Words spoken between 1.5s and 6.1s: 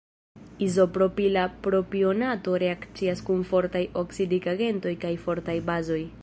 propionato reakcias kun fortaj oksidigagentoj kaj fortaj bazoj.